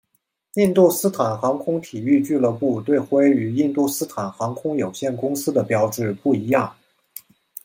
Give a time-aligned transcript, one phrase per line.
[0.55, 6.75] 印度斯坦航空体育俱乐部队徽与印度斯坦航空有限公司的标志不一样。